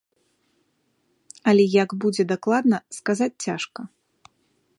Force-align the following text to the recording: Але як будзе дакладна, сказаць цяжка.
Але 1.53 1.65
як 1.83 1.89
будзе 2.05 2.23
дакладна, 2.33 2.77
сказаць 3.01 3.33
цяжка. 3.47 3.81